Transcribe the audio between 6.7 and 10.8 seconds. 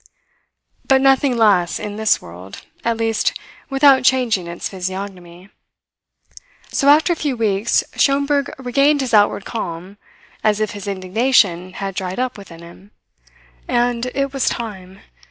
So, after a few weeks, Schomberg regained his outward calm, as if